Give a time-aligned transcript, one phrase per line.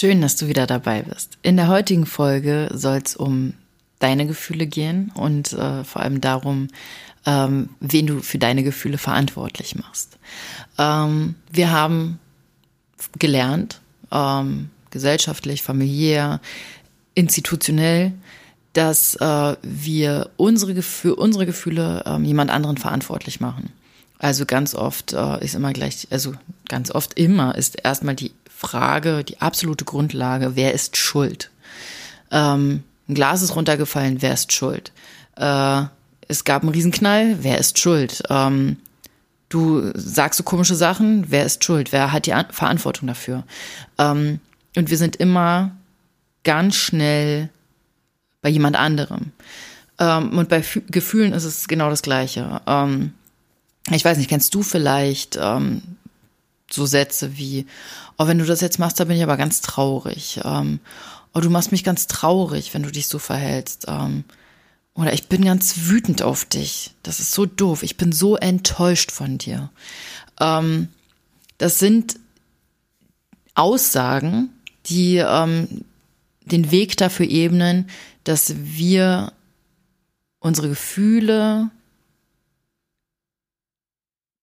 [0.00, 1.38] Schön, dass du wieder dabei bist.
[1.42, 3.54] In der heutigen Folge soll es um
[3.98, 6.68] deine Gefühle gehen und äh, vor allem darum,
[7.26, 10.16] ähm, wen du für deine Gefühle verantwortlich machst.
[10.78, 12.20] Ähm, wir haben
[13.18, 13.80] gelernt,
[14.12, 16.40] ähm, gesellschaftlich, familiär,
[17.14, 18.12] institutionell,
[18.74, 23.72] dass äh, wir unsere, für unsere Gefühle ähm, jemand anderen verantwortlich machen.
[24.20, 26.34] Also ganz oft äh, ist immer gleich, also
[26.68, 31.52] ganz oft immer ist erstmal die Frage, die absolute Grundlage, wer ist schuld?
[32.32, 34.90] Ähm, ein Glas ist runtergefallen, wer ist schuld?
[35.36, 35.82] Äh,
[36.26, 38.20] es gab einen Riesenknall, wer ist schuld?
[38.28, 38.78] Ähm,
[39.48, 41.92] du sagst so komische Sachen, wer ist schuld?
[41.92, 43.44] Wer hat die An Verantwortung dafür?
[43.96, 44.40] Ähm,
[44.76, 45.70] und wir sind immer
[46.42, 47.50] ganz schnell
[48.42, 49.30] bei jemand anderem.
[50.00, 52.60] Ähm, und bei F Gefühlen ist es genau das Gleiche.
[52.66, 53.12] Ähm,
[53.90, 55.82] ich weiß nicht, kennst du vielleicht ähm,
[56.70, 57.66] so Sätze wie,
[58.18, 60.40] oh, wenn du das jetzt machst, da bin ich aber ganz traurig.
[60.44, 60.80] Ähm,
[61.34, 63.86] oh, du machst mich ganz traurig, wenn du dich so verhältst.
[63.88, 64.24] Ähm,
[64.94, 66.92] oder ich bin ganz wütend auf dich.
[67.02, 67.82] Das ist so doof.
[67.82, 69.70] Ich bin so enttäuscht von dir.
[70.40, 70.88] Ähm,
[71.56, 72.18] das sind
[73.54, 74.50] Aussagen,
[74.86, 75.84] die ähm,
[76.44, 77.88] den Weg dafür ebnen,
[78.24, 79.32] dass wir
[80.40, 81.70] unsere Gefühle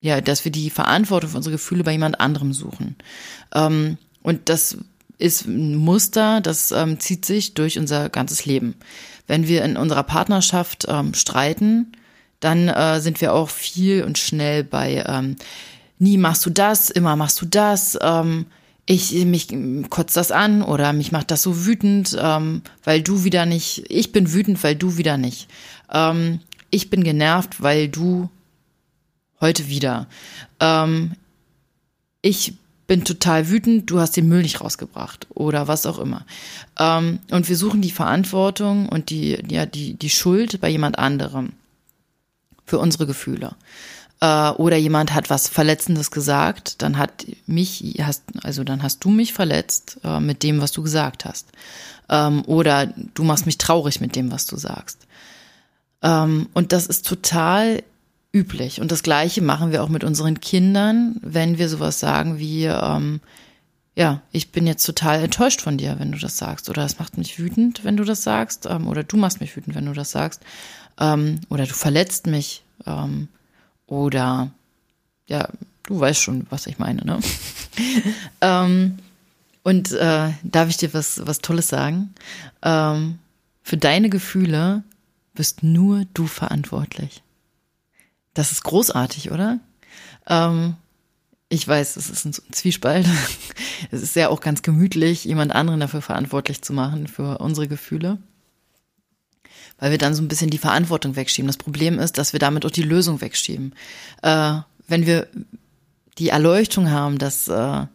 [0.06, 2.96] ja, dass wir die Verantwortung für unsere Gefühle bei jemand anderem suchen.
[3.54, 4.78] Ähm, und das
[5.18, 8.76] ist ein Muster, das ähm, zieht sich durch unser ganzes Leben.
[9.26, 11.92] Wenn wir in unserer Partnerschaft ähm, streiten,
[12.40, 15.38] dann äh, sind wir auch viel und schnell bei ähm,
[15.98, 18.46] nie machst du das, immer machst du das, ähm,
[18.86, 19.48] ich mich
[19.90, 24.12] kotzt das an oder mich macht das so wütend, ähm, weil du wieder nicht, ich
[24.12, 25.48] bin wütend, weil du wieder nicht.
[25.92, 28.30] Ähm, ich bin genervt, weil du
[29.46, 30.08] heute wieder.
[30.60, 31.12] Ähm,
[32.22, 32.56] ich
[32.88, 36.26] bin total wütend, du hast den Müll nicht rausgebracht oder was auch immer.
[36.80, 41.54] Ähm, und wir suchen die Verantwortung und die, ja, die, die Schuld bei jemand anderem
[42.66, 43.56] für unsere Gefühle.
[44.20, 49.12] Äh, oder jemand hat was Verletzendes gesagt, dann hat mich, hast, also dann hast du
[49.12, 51.50] mich verletzt äh, mit dem, was du gesagt hast.
[52.10, 55.06] Ähm, oder du machst mich traurig mit dem, was du sagst.
[56.02, 57.84] Ähm, und das ist total
[58.36, 58.82] üblich.
[58.82, 63.22] Und das Gleiche machen wir auch mit unseren Kindern, wenn wir sowas sagen wie, ähm,
[63.96, 66.70] ja, ich bin jetzt total enttäuscht von dir, wenn du das sagst.
[66.70, 68.66] Oder es macht mich wütend, wenn du das sagst.
[68.70, 70.42] Ähm, oder du machst mich wütend, wenn du das sagst.
[71.00, 72.64] Ähm, oder du verletzt mich.
[72.86, 73.30] Ähm,
[73.88, 74.52] oder
[75.28, 75.48] ja,
[75.84, 77.20] du weißt schon, was ich meine, ne?
[78.42, 79.00] ähm,
[79.64, 82.14] und äh, darf ich dir was, was Tolles sagen?
[82.62, 83.18] Ähm,
[83.64, 84.84] für deine Gefühle
[85.34, 87.24] bist nur du verantwortlich.
[88.36, 89.60] Das ist großartig, oder?
[90.28, 90.76] Ähm,
[91.50, 93.08] ich weiß, es ist ein Zwiespalt.
[93.92, 98.20] es ist ja auch ganz gemütlich, jemand anderen dafür verantwortlich zu machen, für unsere Gefühle.
[99.80, 101.48] Weil wir dann so ein bisschen die Verantwortung wegschieben.
[101.48, 103.74] Das Problem ist, dass wir damit auch die Lösung wegschieben.
[104.22, 105.28] Äh, wenn wir
[106.18, 107.86] die Erleuchtung haben, dass, äh,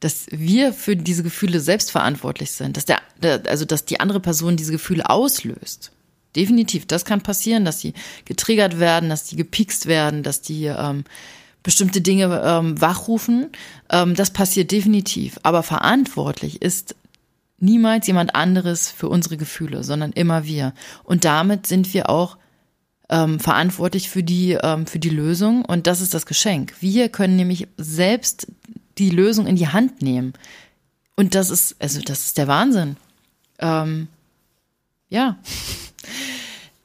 [0.00, 3.00] dass wir für diese Gefühle selbst verantwortlich sind, dass der,
[3.46, 5.92] also dass die andere Person diese Gefühle auslöst,
[6.36, 7.92] Definitiv, das kann passieren, dass die
[8.24, 11.04] getriggert werden, dass die gepikst werden, dass die ähm,
[11.62, 13.50] bestimmte Dinge ähm, wachrufen.
[13.90, 15.38] Ähm, das passiert definitiv.
[15.42, 16.94] Aber verantwortlich ist
[17.58, 20.72] niemals jemand anderes für unsere Gefühle, sondern immer wir.
[21.04, 22.36] Und damit sind wir auch
[23.08, 25.64] ähm, verantwortlich für die, ähm, für die Lösung.
[25.64, 26.74] Und das ist das Geschenk.
[26.80, 28.46] Wir können nämlich selbst
[28.98, 30.32] die Lösung in die Hand nehmen.
[31.16, 32.96] Und das ist, also das ist der Wahnsinn.
[33.58, 34.08] Ähm,
[35.10, 35.38] ja.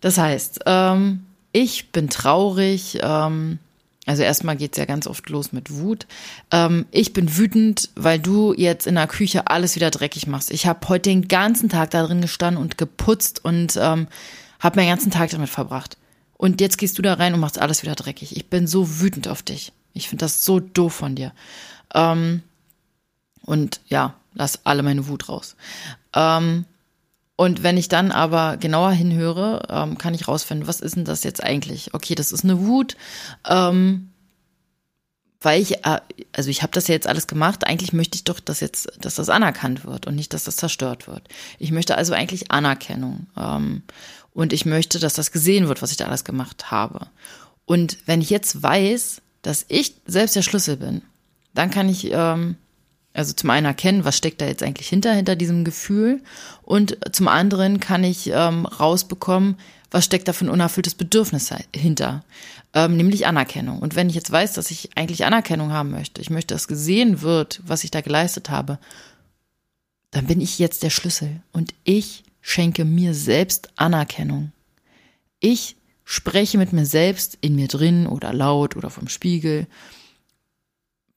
[0.06, 3.00] Das heißt, ähm, ich bin traurig.
[3.02, 3.58] Ähm,
[4.06, 6.06] also erstmal geht's ja ganz oft los mit Wut.
[6.52, 10.52] Ähm, ich bin wütend, weil du jetzt in der Küche alles wieder dreckig machst.
[10.52, 14.06] Ich habe heute den ganzen Tag da drin gestanden und geputzt und ähm,
[14.60, 15.98] habe meinen ganzen Tag damit verbracht.
[16.38, 18.38] Und jetzt gehst du da rein und machst alles wieder dreckig.
[18.38, 19.74] Ich bin so wütend auf dich.
[19.94, 21.34] Ich finde das so doof von dir.
[21.96, 22.44] Ähm,
[23.42, 25.56] und ja, lass alle meine Wut raus.
[26.14, 26.66] Ähm,
[27.38, 31.24] und wenn ich dann aber genauer hinhöre, ähm, kann ich rausfinden, was ist denn das
[31.24, 31.94] jetzt eigentlich?
[31.94, 32.96] Okay, das ist eine Wut.
[33.48, 34.12] Ähm,
[35.42, 36.00] weil ich, äh,
[36.32, 39.16] also ich habe das ja jetzt alles gemacht, eigentlich möchte ich doch, dass jetzt, dass
[39.16, 41.28] das anerkannt wird und nicht, dass das zerstört wird.
[41.60, 43.28] Ich möchte also eigentlich Anerkennung.
[43.38, 43.84] Ähm,
[44.34, 47.08] und ich möchte, dass das gesehen wird, was ich da alles gemacht habe.
[47.66, 51.02] Und wenn ich jetzt weiß, dass ich selbst der Schlüssel bin,
[51.54, 52.58] dann kann ich ähm,
[53.16, 56.22] also zum einen erkennen, was steckt da jetzt eigentlich hinter, hinter diesem Gefühl.
[56.62, 59.56] Und zum anderen kann ich ähm, rausbekommen,
[59.90, 62.26] was steckt da für ein unerfülltes Bedürfnis hinter,
[62.74, 63.80] ähm, nämlich Anerkennung.
[63.80, 67.22] Und wenn ich jetzt weiß, dass ich eigentlich Anerkennung haben möchte, ich möchte, dass gesehen
[67.22, 68.80] wird, was ich da geleistet habe,
[70.12, 74.52] dann bin ich jetzt der Schlüssel und ich schenke mir selbst Anerkennung.
[75.40, 79.68] Ich spreche mit mir selbst in mir drin oder laut oder vom Spiegel.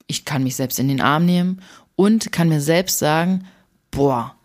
[0.06, 1.60] Ich kann mich selbst in den Arm nehmen
[1.98, 3.44] und kann mir selbst sagen,
[3.90, 4.36] boah,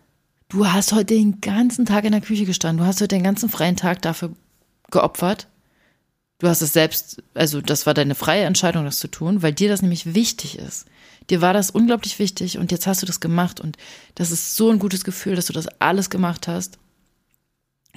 [0.50, 3.48] du hast heute den ganzen Tag in der Küche gestanden, du hast heute den ganzen
[3.48, 4.32] freien Tag dafür
[4.90, 5.48] geopfert.
[6.40, 9.70] Du hast es selbst, also das war deine freie Entscheidung, das zu tun, weil dir
[9.70, 10.88] das nämlich wichtig ist.
[11.30, 13.78] Dir war das unglaublich wichtig und jetzt hast du das gemacht und
[14.16, 16.80] das ist so ein gutes Gefühl, dass du das alles gemacht hast,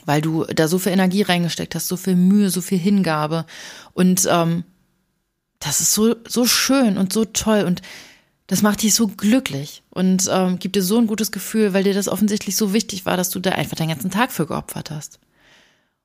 [0.05, 3.47] weil du da so viel Energie reingesteckt hast, so viel Mühe, so viel Hingabe
[3.95, 4.65] und ähm,
[5.61, 7.81] das ist so so schön und so toll und
[8.47, 11.95] das macht dich so glücklich und ähm, gibt dir so ein gutes Gefühl, weil dir
[11.95, 15.19] das offensichtlich so wichtig war, dass du da einfach den ganzen Tag für geopfert hast.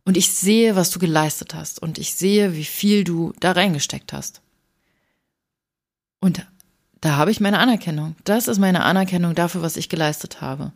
[0.05, 4.13] Und ich sehe, was du geleistet hast und ich sehe, wie viel du da reingesteckt
[4.13, 4.41] hast.
[6.19, 6.45] Und
[7.01, 8.15] da habe ich meine Anerkennung.
[8.23, 10.71] Das ist meine Anerkennung dafür, was ich geleistet habe.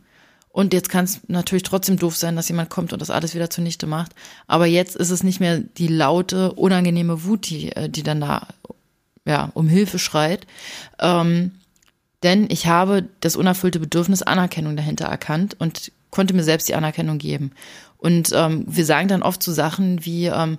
[0.48, 3.50] Und jetzt kann es natürlich trotzdem doof sein, dass jemand kommt und das alles wieder
[3.50, 4.12] zunichte macht.
[4.46, 8.46] Aber jetzt ist es nicht mehr die laute, unangenehme Wut, die, äh, die dann da
[9.26, 10.46] ja, um Hilfe schreit.
[10.98, 11.52] Ähm,
[12.22, 17.18] denn ich habe das unerfüllte Bedürfnis Anerkennung dahinter erkannt und konnte mir selbst die Anerkennung
[17.18, 17.52] geben.
[17.98, 20.58] Und ähm, wir sagen dann oft so Sachen wie, ähm,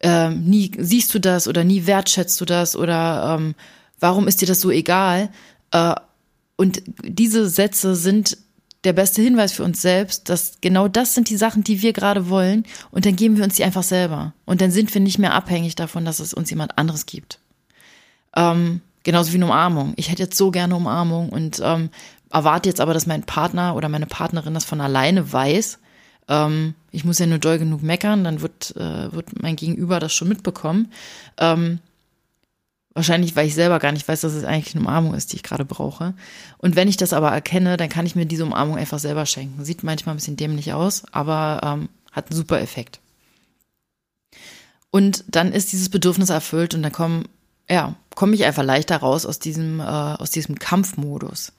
[0.00, 3.54] äh, nie siehst du das oder nie wertschätzt du das oder ähm,
[3.98, 5.30] warum ist dir das so egal?
[5.72, 5.94] Äh,
[6.56, 8.38] und diese Sätze sind
[8.84, 12.28] der beste Hinweis für uns selbst, dass genau das sind die Sachen, die wir gerade
[12.28, 12.64] wollen.
[12.90, 14.34] Und dann geben wir uns die einfach selber.
[14.44, 17.40] Und dann sind wir nicht mehr abhängig davon, dass es uns jemand anderes gibt.
[18.36, 19.92] Ähm, genauso wie eine Umarmung.
[19.96, 21.90] Ich hätte jetzt so gerne Umarmung und ähm,
[22.32, 25.78] erwarte jetzt aber, dass mein Partner oder meine Partnerin das von alleine weiß.
[26.28, 30.12] Ähm, ich muss ja nur doll genug meckern, dann wird, äh, wird mein Gegenüber das
[30.12, 30.90] schon mitbekommen.
[31.38, 31.78] Ähm,
[32.94, 35.42] wahrscheinlich, weil ich selber gar nicht weiß, dass es eigentlich eine Umarmung ist, die ich
[35.42, 36.14] gerade brauche.
[36.58, 39.64] Und wenn ich das aber erkenne, dann kann ich mir diese Umarmung einfach selber schenken.
[39.64, 43.00] Sieht manchmal ein bisschen dämlich aus, aber ähm, hat einen super Effekt.
[44.90, 47.26] Und dann ist dieses Bedürfnis erfüllt und dann kommen
[47.68, 51.52] ja, komme ich einfach leichter raus aus diesem, äh, aus diesem Kampfmodus.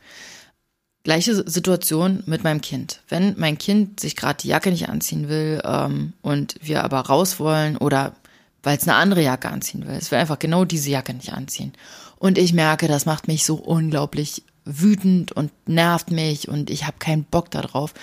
[1.03, 3.01] Gleiche Situation mit meinem Kind.
[3.09, 7.39] Wenn mein Kind sich gerade die Jacke nicht anziehen will ähm, und wir aber raus
[7.39, 8.15] wollen oder
[8.63, 11.73] weil es eine andere Jacke anziehen will, es will einfach genau diese Jacke nicht anziehen.
[12.17, 16.97] Und ich merke, das macht mich so unglaublich wütend und nervt mich und ich habe
[16.97, 17.93] keinen Bock darauf.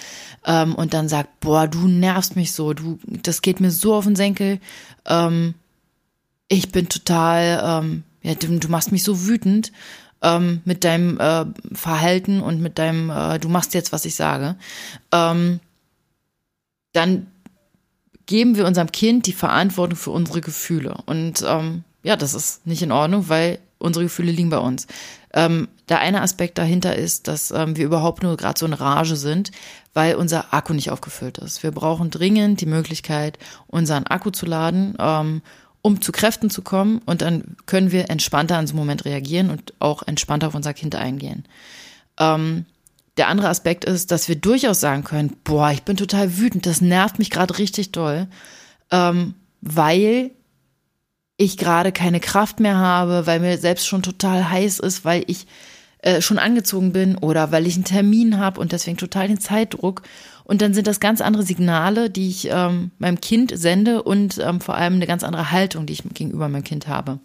[0.47, 4.05] Ähm, und dann sagt, boah, du nervst mich so, du, das geht mir so auf
[4.05, 4.61] den Senkel.
[5.07, 5.55] Ähm,
[6.53, 9.73] ich bin total, ähm, ja, du, du machst mich so wütend
[10.21, 14.57] ähm, mit deinem äh, Verhalten und mit deinem, äh, du machst jetzt, was ich sage,
[15.13, 15.61] ähm,
[16.93, 17.27] dann
[18.27, 20.97] geben wir unserem Kind die Verantwortung für unsere Gefühle.
[21.07, 24.87] Und ähm, ja, das ist nicht in Ordnung, weil unsere Gefühle liegen bei uns.
[25.32, 29.17] Ähm, der eine Aspekt dahinter ist, dass ähm, wir überhaupt nur gerade so in Rage
[29.17, 29.51] sind,
[29.94, 31.63] weil unser Akku nicht aufgefüllt ist.
[31.63, 34.94] Wir brauchen dringend die Möglichkeit, unseren Akku zu laden.
[34.99, 35.41] Ähm,
[35.82, 39.51] um zu Kräften zu kommen und dann können wir entspannter an so einen Moment reagieren
[39.51, 41.44] und auch entspannter auf unser Kind eingehen.
[42.19, 42.67] Ähm,
[43.17, 46.81] der andere Aspekt ist, dass wir durchaus sagen können, boah, ich bin total wütend, das
[46.81, 48.29] nervt mich gerade richtig doll,
[48.91, 50.31] ähm, weil
[51.36, 55.46] ich gerade keine Kraft mehr habe, weil mir selbst schon total heiß ist, weil ich
[56.03, 60.03] äh, schon angezogen bin oder weil ich einen Termin habe und deswegen total den Zeitdruck
[60.44, 64.61] und dann sind das ganz andere Signale, die ich ähm, meinem Kind sende und ähm,
[64.61, 67.21] vor allem eine ganz andere Haltung, die ich gegenüber meinem Kind habe.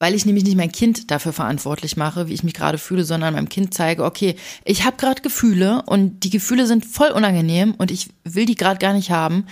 [0.00, 3.34] Weil ich nämlich nicht mein Kind dafür verantwortlich mache, wie ich mich gerade fühle, sondern
[3.34, 7.90] meinem Kind zeige, okay, ich habe gerade Gefühle und die Gefühle sind voll unangenehm und
[7.90, 9.46] ich will die gerade gar nicht haben.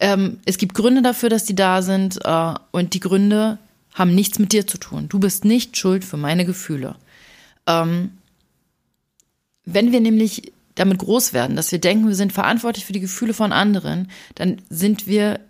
[0.00, 3.58] Ähm, es gibt Gründe dafür, dass die da sind äh, und die Gründe
[3.94, 5.08] haben nichts mit dir zu tun.
[5.08, 6.96] Du bist nicht schuld für meine Gefühle.
[7.66, 8.12] Ähm,
[9.64, 13.34] wenn wir nämlich damit groß werden, dass wir denken, wir sind verantwortlich für die Gefühle
[13.34, 15.40] von anderen, dann sind wir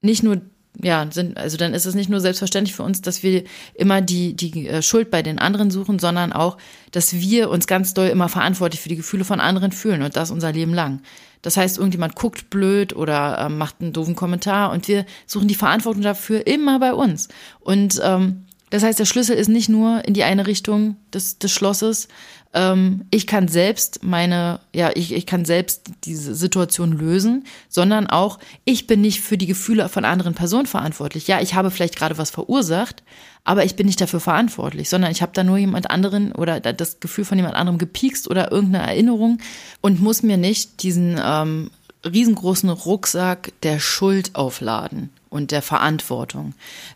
[0.00, 0.40] nicht nur
[0.82, 3.44] ja, sind, also dann ist es nicht nur selbstverständlich für uns, dass wir
[3.74, 6.56] immer die, die äh, Schuld bei den anderen suchen, sondern auch,
[6.92, 10.30] dass wir uns ganz doll immer verantwortlich für die Gefühle von anderen fühlen und das
[10.30, 11.00] unser Leben lang.
[11.42, 15.54] Das heißt, irgendjemand guckt blöd oder äh, macht einen doofen Kommentar und wir suchen die
[15.54, 17.28] Verantwortung dafür immer bei uns.
[17.60, 21.50] Und ähm, das heißt, der Schlüssel ist nicht nur in die eine Richtung des, des
[21.50, 22.08] Schlosses.
[22.52, 28.38] Ähm, ich kann selbst meine, ja, ich, ich kann selbst diese Situation lösen, sondern auch,
[28.64, 31.26] ich bin nicht für die Gefühle von anderen Personen verantwortlich.
[31.28, 33.02] Ja, ich habe vielleicht gerade was verursacht,
[33.44, 37.00] aber ich bin nicht dafür verantwortlich, sondern ich habe da nur jemand anderen oder das
[37.00, 39.38] Gefühl von jemand anderem gepiekst oder irgendeine Erinnerung
[39.80, 41.70] und muss mir nicht diesen ähm,
[42.04, 46.54] riesengroßen Rucksack der Schuld aufladen und der Verantwortung.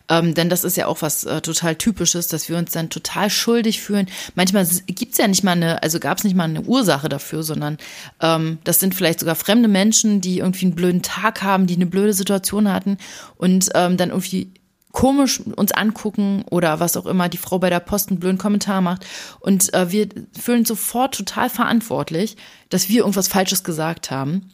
[0.09, 3.29] Ähm, denn das ist ja auch was äh, total Typisches, dass wir uns dann total
[3.29, 4.07] schuldig fühlen.
[4.35, 7.77] Manchmal gibt's ja nicht mal eine, also gab's nicht mal eine Ursache dafür, sondern
[8.21, 11.85] ähm, das sind vielleicht sogar fremde Menschen, die irgendwie einen blöden Tag haben, die eine
[11.85, 12.97] blöde Situation hatten
[13.37, 14.51] und ähm, dann irgendwie
[14.93, 18.79] komisch uns angucken oder was auch immer, die Frau bei der Post einen blöden Kommentar
[18.79, 19.05] macht.
[19.39, 20.07] Und äh, wir
[20.39, 22.37] fühlen sofort total verantwortlich,
[22.69, 24.51] dass wir irgendwas Falsches gesagt haben.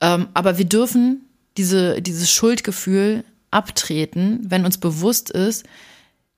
[0.00, 1.27] Ähm, aber wir dürfen
[1.58, 5.64] diese, dieses Schuldgefühl abtreten, wenn uns bewusst ist,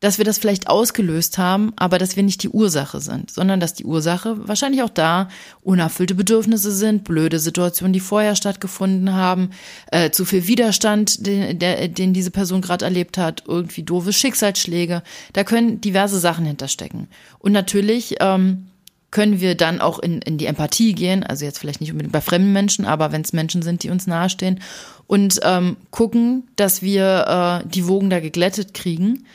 [0.00, 3.75] dass wir das vielleicht ausgelöst haben, aber dass wir nicht die Ursache sind, sondern dass
[3.75, 5.29] die Ursache wahrscheinlich auch da
[5.61, 9.50] unerfüllte Bedürfnisse sind, blöde Situationen, die vorher stattgefunden haben,
[9.93, 15.03] äh, zu viel Widerstand, den, der, den diese Person gerade erlebt hat, irgendwie doofe Schicksalsschläge.
[15.35, 17.09] Da können diverse Sachen hinterstecken.
[17.39, 18.70] Und natürlich ähm,
[19.11, 22.21] können wir dann auch in, in die Empathie gehen, also jetzt vielleicht nicht unbedingt bei
[22.21, 24.61] fremden Menschen, aber wenn es Menschen sind, die uns nahestehen
[25.07, 29.26] und ähm, gucken, dass wir äh, die Wogen da geglättet kriegen.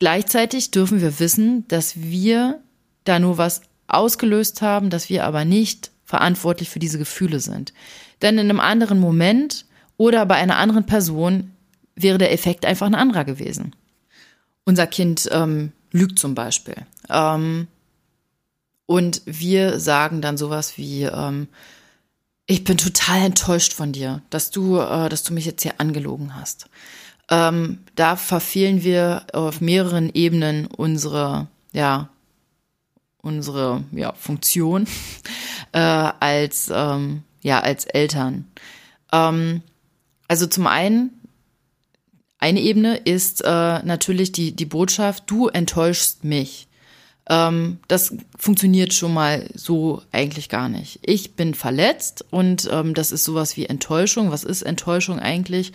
[0.00, 2.60] Gleichzeitig dürfen wir wissen, dass wir
[3.04, 7.72] da nur was ausgelöst haben, dass wir aber nicht verantwortlich für diese Gefühle sind.
[8.20, 11.52] Denn in einem anderen Moment oder bei einer anderen Person
[11.94, 13.76] wäre der Effekt einfach ein anderer gewesen.
[14.64, 16.76] Unser Kind ähm, lügt zum Beispiel.
[17.08, 17.68] Ähm,
[18.92, 21.48] und wir sagen dann sowas wie, ähm,
[22.44, 26.36] ich bin total enttäuscht von dir, dass du, äh, dass du mich jetzt hier angelogen
[26.36, 26.66] hast.
[27.30, 32.10] Ähm, da verfehlen wir auf mehreren Ebenen unsere, ja,
[33.22, 34.86] unsere ja, Funktion
[35.72, 38.44] äh, als, ähm, ja, als Eltern.
[39.10, 39.62] Ähm,
[40.28, 41.18] also zum einen,
[42.36, 46.68] eine Ebene ist äh, natürlich die, die Botschaft, du enttäuschst mich.
[47.28, 50.98] Ähm, das funktioniert schon mal so eigentlich gar nicht.
[51.02, 54.32] Ich bin verletzt und ähm, das ist sowas wie Enttäuschung.
[54.32, 55.72] Was ist Enttäuschung eigentlich?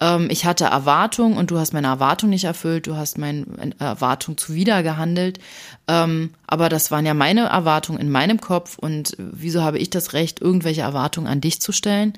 [0.00, 3.46] Ähm, ich hatte Erwartung und du hast meine Erwartung nicht erfüllt, du hast meine
[3.78, 5.38] Erwartung zuwider gehandelt.
[5.86, 10.14] Ähm, aber das waren ja meine Erwartungen in meinem Kopf und wieso habe ich das
[10.14, 12.14] Recht, irgendwelche Erwartungen an dich zu stellen?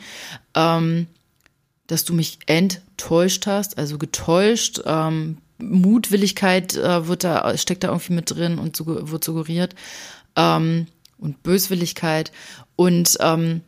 [0.54, 1.06] Ähm,
[1.86, 8.14] dass du mich enttäuscht hast, also getäuscht, ähm, Mutwilligkeit äh, wird da, steckt da irgendwie
[8.14, 9.74] mit drin und so, wird suggeriert.
[10.36, 10.86] Ähm,
[11.18, 12.32] und Böswilligkeit.
[12.76, 13.60] Und ähm,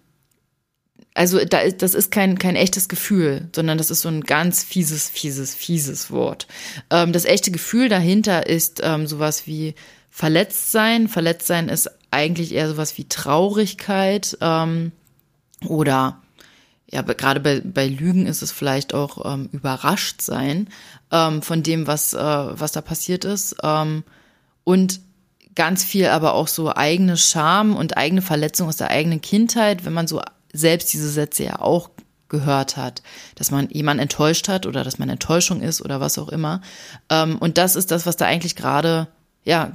[1.15, 5.11] also da, das ist kein, kein echtes Gefühl, sondern das ist so ein ganz fieses,
[5.11, 6.47] fieses, fieses Wort.
[6.91, 9.75] Ähm, das echte Gefühl dahinter ist ähm, sowas wie
[10.11, 11.09] Verletztsein.
[11.09, 14.93] Verletztsein ist eigentlich eher sowas wie Traurigkeit ähm,
[15.67, 16.22] oder
[16.93, 20.69] ja, gerade bei, bei Lügen ist es vielleicht auch ähm, überrascht sein
[21.11, 23.57] ähm, von dem, was, äh, was da passiert ist.
[23.63, 24.05] Ähm,
[24.65, 25.01] und
[25.55, 29.93] ganz viel aber auch so eigene Scham und eigene Verletzung aus der eigenen Kindheit, wenn
[29.95, 30.21] man so
[30.53, 31.91] selbst diese Sätze ja auch
[32.29, 33.03] gehört hat,
[33.37, 36.61] dass man jemanden enttäuscht hat oder dass man Enttäuschung ist oder was auch immer.
[37.09, 39.09] Ähm, und das ist das, was da eigentlich gerade,
[39.45, 39.73] ja,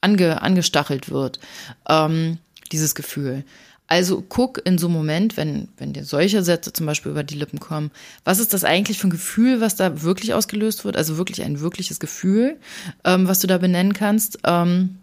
[0.00, 1.40] ange, angestachelt wird,
[1.88, 2.38] ähm,
[2.72, 3.44] dieses Gefühl.
[3.88, 7.36] Also guck in so einem Moment, wenn, wenn dir solche Sätze zum Beispiel über die
[7.36, 7.92] Lippen kommen,
[8.24, 10.96] was ist das eigentlich für ein Gefühl, was da wirklich ausgelöst wird?
[10.96, 12.58] Also wirklich ein wirkliches Gefühl,
[13.04, 14.38] ähm, was du da benennen kannst.
[14.44, 14.98] Ähm,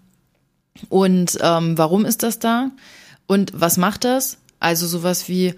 [0.89, 2.71] und ähm, warum ist das da?
[3.25, 4.37] Und was macht das?
[4.59, 5.53] Also sowas wie,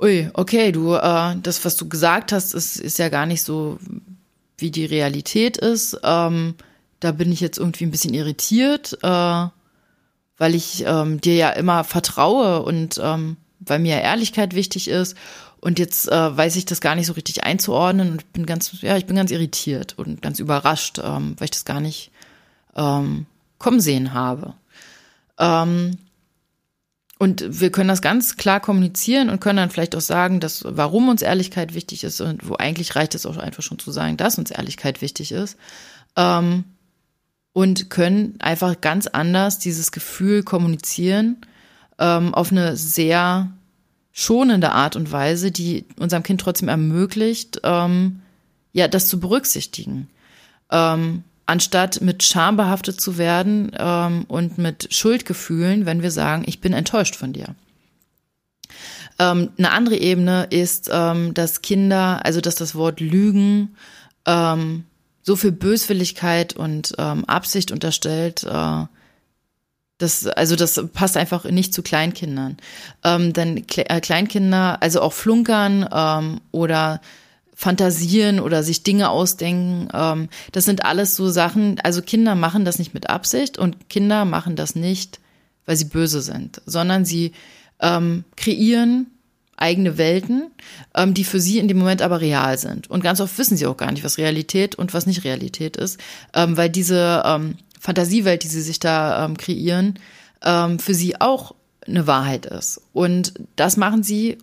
[0.00, 3.78] ui, okay, du, äh, das, was du gesagt hast, ist, ist ja gar nicht so,
[4.58, 5.98] wie die Realität ist.
[6.02, 6.54] Ähm,
[7.00, 8.98] da bin ich jetzt irgendwie ein bisschen irritiert.
[9.02, 9.46] Äh,
[10.38, 15.16] weil ich ähm, dir ja immer vertraue und ähm, weil mir Ehrlichkeit wichtig ist.
[15.60, 18.96] Und jetzt äh, weiß ich das gar nicht so richtig einzuordnen und bin ganz, ja,
[18.96, 22.10] ich bin ganz irritiert und ganz überrascht, ähm, weil ich das gar nicht
[22.76, 23.26] ähm,
[23.58, 24.54] kommen sehen habe.
[25.38, 25.98] Ähm,
[27.18, 31.08] und wir können das ganz klar kommunizieren und können dann vielleicht auch sagen, dass warum
[31.08, 34.36] uns Ehrlichkeit wichtig ist und wo eigentlich reicht es auch einfach schon zu sagen, dass
[34.36, 35.56] uns Ehrlichkeit wichtig ist.
[36.14, 36.64] Ähm,
[37.56, 41.38] und können einfach ganz anders dieses Gefühl kommunizieren,
[41.98, 43.50] ähm, auf eine sehr
[44.12, 48.20] schonende Art und Weise, die unserem Kind trotzdem ermöglicht, ähm,
[48.74, 50.10] ja, das zu berücksichtigen.
[50.70, 56.60] Ähm, anstatt mit Scham behaftet zu werden ähm, und mit Schuldgefühlen, wenn wir sagen, ich
[56.60, 57.54] bin enttäuscht von dir.
[59.18, 63.76] Ähm, eine andere Ebene ist, ähm, dass Kinder, also dass das Wort Lügen
[64.26, 64.84] ähm,
[65.26, 68.44] so viel Böswilligkeit und ähm, Absicht unterstellt.
[68.44, 68.84] Äh,
[69.98, 72.58] das, also das passt einfach nicht zu Kleinkindern.
[73.02, 77.00] Ähm, denn Kle äh, Kleinkinder, also auch Flunkern ähm, oder
[77.54, 79.88] fantasieren oder sich Dinge ausdenken.
[79.92, 84.24] Ähm, das sind alles so Sachen, also Kinder machen das nicht mit Absicht und Kinder
[84.26, 85.18] machen das nicht,
[85.64, 87.32] weil sie böse sind, sondern sie
[87.80, 89.08] ähm, kreieren
[89.56, 90.50] eigene Welten,
[90.94, 92.90] ähm, die für sie in dem Moment aber real sind.
[92.90, 96.00] Und ganz oft wissen sie auch gar nicht, was Realität und was nicht Realität ist,
[96.34, 99.98] ähm, weil diese ähm, Fantasiewelt, die sie sich da ähm, kreieren,
[100.42, 101.54] ähm, für sie auch
[101.86, 102.80] eine Wahrheit ist.
[102.92, 104.38] Und das machen sie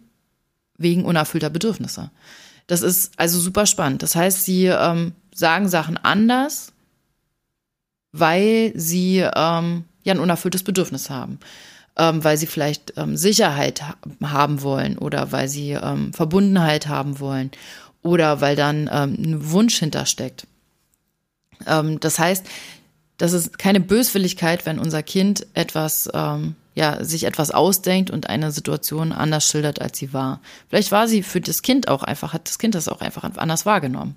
[0.77, 2.09] wegen unerfüllter Bedürfnisse.
[2.67, 4.03] Das ist also super spannend.
[4.03, 6.71] Das heißt, sie ähm, sagen Sachen anders,
[8.11, 11.39] weil sie ähm, ja ein unerfülltes Bedürfnis haben.
[11.95, 17.19] Ähm, weil sie vielleicht ähm, Sicherheit ha haben wollen oder weil sie ähm, Verbundenheit haben
[17.19, 17.51] wollen
[18.01, 20.47] oder weil dann ähm, ein Wunsch hintersteckt.
[21.67, 22.47] Ähm, das heißt,
[23.17, 28.51] das ist keine Böswilligkeit, wenn unser Kind etwas ähm, ja, sich etwas ausdenkt und eine
[28.51, 30.41] Situation anders schildert, als sie war.
[30.69, 33.67] Vielleicht war sie für das Kind auch einfach, hat das Kind das auch einfach anders
[33.67, 34.15] wahrgenommen.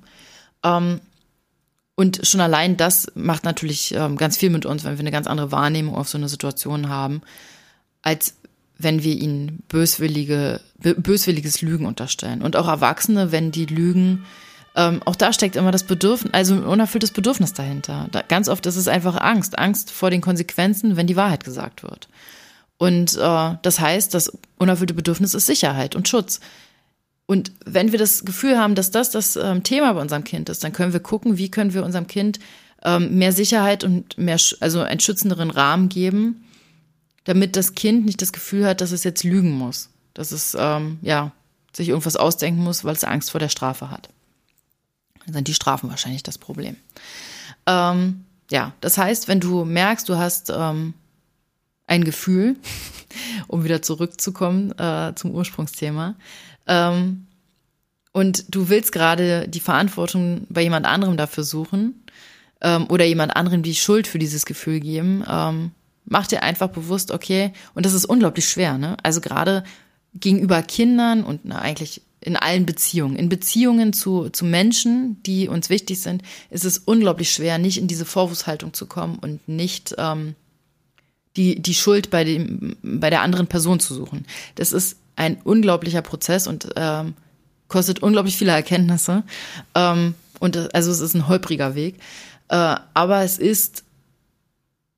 [1.97, 5.26] Und schon allein das macht natürlich ähm, ganz viel mit uns, wenn wir eine ganz
[5.26, 7.23] andere Wahrnehmung auf so eine Situation haben,
[8.07, 8.35] als
[8.79, 12.41] wenn wir ihnen böswillige, böswilliges Lügen unterstellen.
[12.41, 14.25] Und auch Erwachsene, wenn die lügen,
[14.77, 18.07] ähm, auch da steckt immer das Bedürfnis, also ein unerfülltes Bedürfnis dahinter.
[18.13, 21.83] Da, ganz oft ist es einfach Angst, Angst vor den Konsequenzen, wenn die Wahrheit gesagt
[21.83, 22.09] wird.
[22.79, 26.39] Und äh, das heißt, das unerfüllte Bedürfnis ist Sicherheit und Schutz.
[27.27, 30.63] Und wenn wir das Gefühl haben, dass das das ähm, Thema bei unserem Kind ist,
[30.63, 32.39] dann können wir gucken, wie können wir unserem Kind
[32.85, 36.46] ähm, mehr Sicherheit und mehr, also einen schützenderen Rahmen geben,
[37.26, 40.99] damit das Kind nicht das Gefühl hat, dass es jetzt lügen muss, dass es ähm,
[41.02, 41.33] ja
[41.73, 44.09] sich irgendwas ausdenken muss, weil es Angst vor der Strafe hat.
[45.26, 46.76] Dann sind die Strafen wahrscheinlich das Problem.
[47.66, 50.94] Ähm, ja, das heißt, wenn du merkst, du hast ähm,
[51.87, 52.57] ein Gefühl,
[53.48, 56.14] um wieder zurückzukommen äh, zum Ursprungsthema.
[56.66, 57.27] Ähm,
[58.12, 62.05] und du willst gerade die Verantwortung bei jemand anderem dafür suchen
[62.61, 65.24] ähm, oder jemand anderem die Schuld für dieses Gefühl geben.
[65.29, 65.72] Ähm,
[66.07, 68.97] mach dir einfach bewusst, okay, und das ist unglaublich schwer, ne?
[69.03, 69.64] Also gerade
[70.14, 73.16] gegenüber Kindern und na, eigentlich in allen Beziehungen.
[73.16, 77.87] In Beziehungen zu, zu Menschen, die uns wichtig sind, ist es unglaublich schwer, nicht in
[77.87, 80.35] diese Vorwurfshaltung zu kommen und nicht ähm,
[81.37, 84.27] die, die Schuld bei, dem, bei der anderen Person zu suchen.
[84.55, 87.14] Das ist ein unglaublicher Prozess und ähm,
[87.69, 89.23] kostet unglaublich viele Erkenntnisse.
[89.75, 91.97] Ähm, und das, also es ist ein holpriger Weg.
[92.49, 93.85] Äh, aber es ist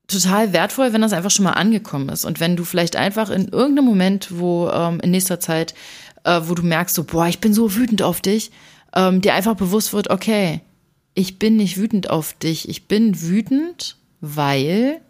[0.09, 2.25] total wertvoll, wenn das einfach schon mal angekommen ist.
[2.25, 5.73] Und wenn du vielleicht einfach in irgendeinem Moment, wo ähm, in nächster Zeit,
[6.23, 8.51] äh, wo du merkst, so, boah, ich bin so wütend auf dich,
[8.95, 10.61] ähm, dir einfach bewusst wird, okay,
[11.13, 15.01] ich bin nicht wütend auf dich, ich bin wütend, weil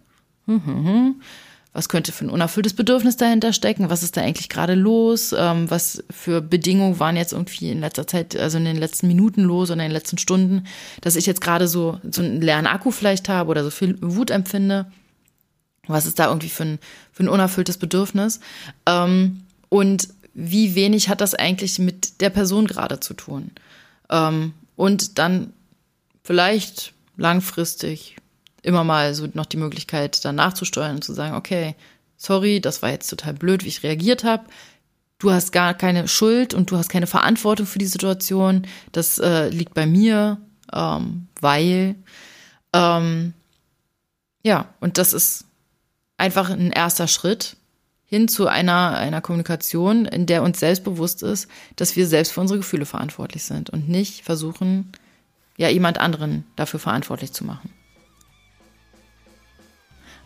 [1.71, 3.89] was könnte für ein unerfülltes Bedürfnis dahinter stecken?
[3.89, 5.35] Was ist da eigentlich gerade los?
[5.37, 9.43] Ähm, was für Bedingungen waren jetzt irgendwie in letzter Zeit, also in den letzten Minuten
[9.43, 10.65] los oder in den letzten Stunden,
[11.01, 14.31] dass ich jetzt gerade so, so einen leeren Akku vielleicht habe oder so viel Wut
[14.31, 14.91] empfinde?
[15.85, 16.79] Was ist da irgendwie für ein,
[17.11, 18.39] für ein unerfülltes Bedürfnis?
[18.87, 23.51] Ähm, und wie wenig hat das eigentlich mit der Person gerade zu tun?
[24.09, 25.53] Ähm, und dann
[26.23, 28.15] vielleicht langfristig
[28.61, 31.75] immer mal so noch die Möglichkeit, dann nachzusteuern und zu sagen, okay,
[32.17, 34.45] sorry, das war jetzt total blöd, wie ich reagiert habe.
[35.19, 38.65] Du hast gar keine Schuld und du hast keine Verantwortung für die Situation.
[38.91, 40.37] Das äh, liegt bei mir,
[40.73, 41.95] ähm, weil
[42.73, 43.33] ähm,
[44.43, 45.45] ja, und das ist
[46.17, 47.57] einfach ein erster Schritt
[48.05, 52.59] hin zu einer, einer Kommunikation, in der uns selbstbewusst ist, dass wir selbst für unsere
[52.59, 54.91] Gefühle verantwortlich sind und nicht versuchen,
[55.57, 57.71] ja, jemand anderen dafür verantwortlich zu machen.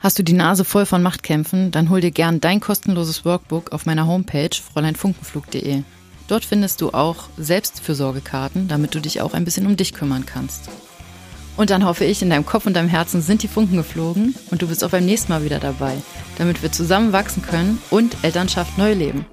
[0.03, 3.85] Hast du die Nase voll von Machtkämpfen, dann hol dir gern dein kostenloses Workbook auf
[3.85, 5.83] meiner Homepage fräuleinfunkenflug.de.
[6.27, 10.69] Dort findest du auch Selbstfürsorgekarten, damit du dich auch ein bisschen um dich kümmern kannst.
[11.55, 14.61] Und dann hoffe ich, in deinem Kopf und deinem Herzen sind die Funken geflogen und
[14.61, 15.95] du bist auch beim nächsten Mal wieder dabei,
[16.37, 19.25] damit wir zusammen wachsen können und Elternschaft neu leben.